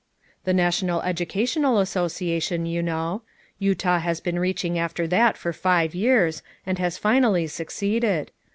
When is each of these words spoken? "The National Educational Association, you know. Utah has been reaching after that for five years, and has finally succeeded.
"The 0.45 0.53
National 0.55 1.03
Educational 1.03 1.77
Association, 1.77 2.65
you 2.65 2.81
know. 2.81 3.21
Utah 3.59 3.99
has 3.99 4.19
been 4.19 4.39
reaching 4.39 4.79
after 4.79 5.05
that 5.05 5.37
for 5.37 5.53
five 5.53 5.93
years, 5.93 6.41
and 6.65 6.79
has 6.79 6.97
finally 6.97 7.45
succeeded. 7.45 8.31